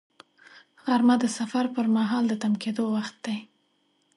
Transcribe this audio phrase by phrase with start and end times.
[0.85, 3.37] غرمه د سفر پر مهال د تم کېدو وخت دی